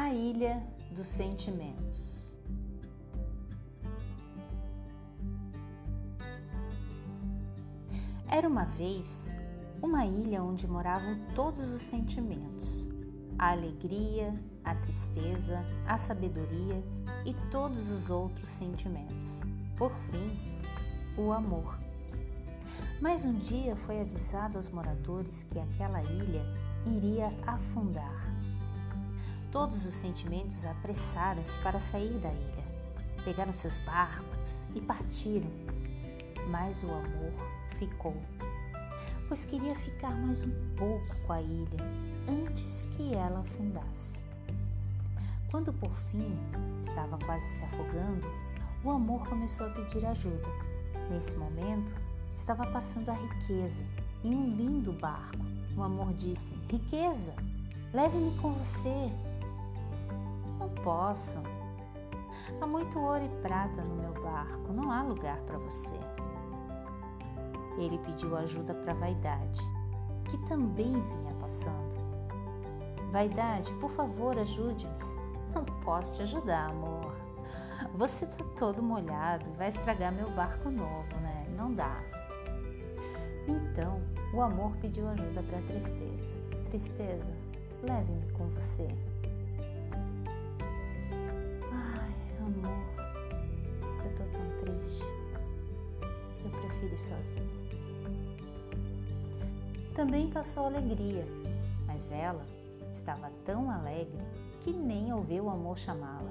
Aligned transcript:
A 0.00 0.14
Ilha 0.14 0.62
dos 0.92 1.08
Sentimentos. 1.08 2.32
Era 8.28 8.46
uma 8.46 8.64
vez 8.64 9.28
uma 9.82 10.06
ilha 10.06 10.40
onde 10.40 10.68
moravam 10.68 11.18
todos 11.34 11.72
os 11.72 11.82
sentimentos: 11.82 12.88
a 13.36 13.50
alegria, 13.50 14.32
a 14.64 14.72
tristeza, 14.76 15.64
a 15.84 15.98
sabedoria 15.98 16.80
e 17.26 17.34
todos 17.50 17.90
os 17.90 18.08
outros 18.08 18.48
sentimentos. 18.50 19.26
Por 19.76 19.90
fim, 20.12 20.38
o 21.20 21.32
amor. 21.32 21.76
Mas 23.00 23.24
um 23.24 23.34
dia 23.34 23.74
foi 23.74 24.00
avisado 24.00 24.58
aos 24.58 24.68
moradores 24.68 25.42
que 25.42 25.58
aquela 25.58 26.00
ilha 26.04 26.44
iria 26.86 27.30
afundar. 27.44 28.28
Todos 29.50 29.86
os 29.86 29.94
sentimentos 29.94 30.62
apressaram-se 30.66 31.56
para 31.62 31.80
sair 31.80 32.18
da 32.18 32.28
ilha. 32.28 32.64
Pegaram 33.24 33.52
seus 33.52 33.76
barcos 33.78 34.66
e 34.74 34.80
partiram. 34.80 35.50
Mas 36.50 36.82
o 36.82 36.90
amor 36.90 37.32
ficou, 37.78 38.16
pois 39.26 39.44
queria 39.44 39.74
ficar 39.76 40.10
mais 40.10 40.42
um 40.42 40.50
pouco 40.76 41.14
com 41.26 41.32
a 41.32 41.40
ilha 41.40 41.78
antes 42.28 42.86
que 42.96 43.14
ela 43.14 43.40
afundasse. 43.40 44.18
Quando 45.50 45.72
por 45.72 45.94
fim 46.10 46.36
estava 46.86 47.18
quase 47.18 47.46
se 47.54 47.64
afogando, 47.64 48.26
o 48.84 48.90
amor 48.90 49.26
começou 49.26 49.66
a 49.66 49.70
pedir 49.70 50.04
ajuda. 50.04 50.48
Nesse 51.10 51.34
momento, 51.36 51.90
estava 52.36 52.66
passando 52.66 53.08
a 53.08 53.14
riqueza 53.14 53.82
em 54.22 54.34
um 54.34 54.54
lindo 54.54 54.92
barco. 54.92 55.44
O 55.76 55.82
amor 55.82 56.12
disse: 56.14 56.54
Riqueza, 56.70 57.34
leve-me 57.92 58.36
com 58.38 58.52
você. 58.52 59.10
Posso. 60.88 61.36
Há 62.58 62.66
muito 62.66 62.98
ouro 62.98 63.22
e 63.22 63.42
prata 63.42 63.82
no 63.82 63.94
meu 63.94 64.22
barco, 64.22 64.72
não 64.72 64.90
há 64.90 65.02
lugar 65.02 65.36
para 65.40 65.58
você. 65.58 65.94
Ele 67.76 67.98
pediu 67.98 68.34
ajuda 68.34 68.72
para 68.72 68.94
Vaidade, 68.94 69.60
que 70.30 70.38
também 70.48 70.90
vinha 70.90 71.34
passando. 71.38 73.12
Vaidade, 73.12 73.70
por 73.74 73.90
favor, 73.90 74.38
ajude-me. 74.38 74.90
Não 75.54 75.62
posso 75.84 76.14
te 76.14 76.22
ajudar, 76.22 76.70
amor. 76.70 77.14
Você 77.94 78.24
tá 78.24 78.42
todo 78.58 78.82
molhado 78.82 79.44
e 79.46 79.58
vai 79.58 79.68
estragar 79.68 80.10
meu 80.10 80.30
barco 80.30 80.70
novo, 80.70 81.14
né? 81.20 81.44
Não 81.54 81.70
dá. 81.70 82.00
Então, 83.46 84.00
o 84.32 84.40
amor 84.40 84.74
pediu 84.78 85.06
ajuda 85.06 85.42
para 85.42 85.58
a 85.58 85.62
tristeza. 85.62 86.38
Tristeza, 86.70 87.36
leve-me 87.82 88.32
com 88.32 88.46
você. 88.48 88.88
Sozinho. 96.98 97.58
Também 99.94 100.30
passou 100.30 100.66
alegria, 100.66 101.24
mas 101.86 102.10
ela 102.12 102.44
estava 102.92 103.30
tão 103.44 103.70
alegre 103.70 104.22
que 104.60 104.72
nem 104.72 105.12
ouviu 105.12 105.44
o 105.44 105.50
amor 105.50 105.78
chamá-la. 105.78 106.30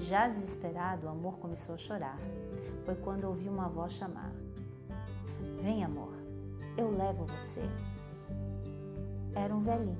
Já 0.00 0.28
desesperado, 0.28 1.06
o 1.06 1.10
amor 1.10 1.38
começou 1.38 1.74
a 1.74 1.78
chorar. 1.78 2.18
Foi 2.84 2.94
quando 2.96 3.24
ouviu 3.24 3.52
uma 3.52 3.68
voz 3.68 3.92
chamar: 3.92 4.32
Vem, 5.62 5.84
amor, 5.84 6.12
eu 6.76 6.90
levo 6.96 7.26
você. 7.26 7.62
Era 9.34 9.54
um 9.54 9.62
velhinho. 9.62 9.98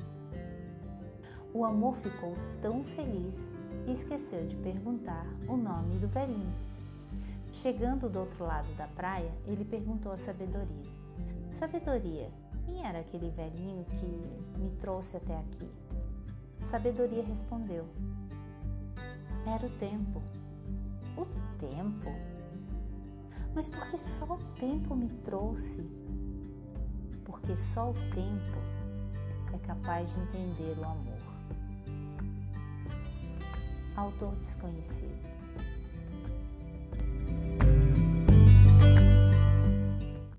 O 1.53 1.64
amor 1.64 1.97
ficou 1.97 2.34
tão 2.61 2.84
feliz 2.84 3.53
e 3.86 3.92
esqueceu 3.92 4.46
de 4.46 4.57
perguntar 4.57 5.27
o 5.48 5.57
nome 5.57 5.98
do 5.98 6.08
velhinho. 6.08 6.52
Chegando 7.63 8.08
do 8.08 8.20
outro 8.20 8.45
lado 8.45 8.73
da 8.77 8.86
praia, 8.86 9.33
ele 9.45 9.64
perguntou 9.64 10.13
a 10.13 10.17
Sabedoria: 10.17 10.92
Sabedoria, 11.58 12.30
quem 12.64 12.86
era 12.86 13.01
aquele 13.01 13.30
velhinho 13.30 13.85
que 13.85 14.61
me 14.61 14.70
trouxe 14.80 15.17
até 15.17 15.36
aqui? 15.36 15.69
Sabedoria 16.70 17.24
respondeu: 17.24 17.85
Era 19.45 19.67
o 19.67 19.70
tempo. 19.70 20.23
O 21.17 21.27
tempo? 21.58 22.13
Mas 23.52 23.69
por 23.69 23.90
que 23.90 23.98
só 23.98 24.35
o 24.35 24.39
tempo 24.61 24.95
me 24.95 25.08
trouxe? 25.25 25.83
Porque 27.25 27.57
só 27.57 27.90
o 27.90 27.95
tempo 27.95 28.58
é 29.52 29.58
capaz 29.67 30.08
de 30.14 30.20
entender 30.20 30.79
o 30.79 30.85
amor. 30.85 31.19
Autor 33.96 34.36
desconhecido. 34.36 35.38